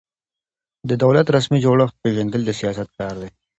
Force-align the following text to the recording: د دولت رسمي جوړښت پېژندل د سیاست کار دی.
د 0.89 0.91
دولت 1.03 1.25
رسمي 1.35 1.59
جوړښت 1.65 1.95
پېژندل 2.01 2.41
د 2.45 2.51
سیاست 2.59 2.89
کار 2.97 3.15
دی. 3.21 3.29